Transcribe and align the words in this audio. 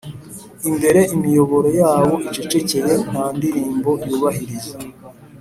imbere 0.69 1.01
imiyoboro 1.15 1.67
yabo 1.79 2.13
icecekeye 2.27 2.93
nta 3.09 3.25
ndirimbo 3.37 3.91
yubahiriza 4.09 4.75